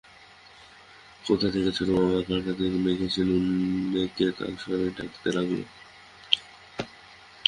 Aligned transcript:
কোথা 1.25 1.47
থেকে 1.49 1.69
ছোট 1.71 1.87
মামা 1.89 2.19
কাদাটাদা 2.21 2.79
মেখে 2.85 3.05
এসে 3.05 3.21
নানুকে 3.23 4.25
তারস্বরে 4.37 4.87
ডাকতে 4.97 5.29
লাগল। 5.37 5.61